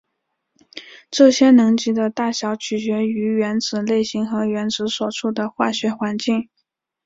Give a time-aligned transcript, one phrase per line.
[1.11, 6.49] 这些能级的大小取决于原子类型和原子所处的化学环境。